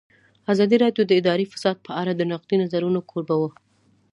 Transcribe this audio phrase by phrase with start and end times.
[0.53, 3.49] ازادي راډیو د اداري فساد په اړه د نقدي نظرونو کوربه وه.